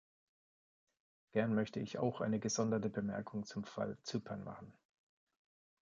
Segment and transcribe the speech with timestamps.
[1.31, 4.73] Gern möchte ich auch eine gesonderte Bemerkung zum Fall Zypern machen.